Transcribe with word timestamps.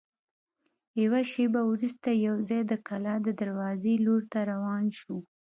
یوه 1.03 1.21
شېبه 1.31 1.61
وروسته 1.71 2.09
یوځای 2.27 2.61
د 2.67 2.73
کلا 2.87 3.15
د 3.23 3.27
دروازې 3.41 3.93
لور 4.05 4.21
ته 4.31 4.39
روان 4.51 4.83
شوو. 4.99 5.19